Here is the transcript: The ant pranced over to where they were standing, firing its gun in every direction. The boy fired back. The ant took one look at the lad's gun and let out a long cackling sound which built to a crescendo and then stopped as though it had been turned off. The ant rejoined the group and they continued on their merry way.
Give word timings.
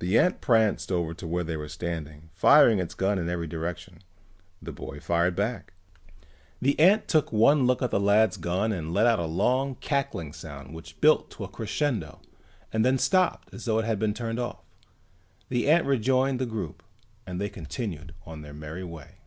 The 0.00 0.18
ant 0.18 0.40
pranced 0.40 0.90
over 0.90 1.14
to 1.14 1.24
where 1.24 1.44
they 1.44 1.56
were 1.56 1.68
standing, 1.68 2.30
firing 2.34 2.80
its 2.80 2.94
gun 2.94 3.16
in 3.16 3.28
every 3.28 3.46
direction. 3.46 4.02
The 4.60 4.72
boy 4.72 4.98
fired 4.98 5.36
back. 5.36 5.72
The 6.60 6.76
ant 6.80 7.06
took 7.06 7.30
one 7.32 7.64
look 7.64 7.80
at 7.80 7.92
the 7.92 8.00
lad's 8.00 8.36
gun 8.36 8.72
and 8.72 8.92
let 8.92 9.06
out 9.06 9.20
a 9.20 9.26
long 9.26 9.76
cackling 9.76 10.32
sound 10.32 10.74
which 10.74 11.00
built 11.00 11.30
to 11.30 11.44
a 11.44 11.48
crescendo 11.48 12.20
and 12.72 12.84
then 12.84 12.98
stopped 12.98 13.54
as 13.54 13.66
though 13.66 13.78
it 13.78 13.84
had 13.84 14.00
been 14.00 14.14
turned 14.14 14.40
off. 14.40 14.64
The 15.48 15.70
ant 15.70 15.86
rejoined 15.86 16.40
the 16.40 16.44
group 16.46 16.82
and 17.24 17.40
they 17.40 17.48
continued 17.48 18.12
on 18.26 18.42
their 18.42 18.52
merry 18.52 18.82
way. 18.82 19.18